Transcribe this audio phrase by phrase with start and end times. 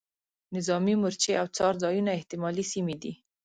[0.55, 3.13] نظامي مورچې او څار ځایونه احتمالي سیمې دي.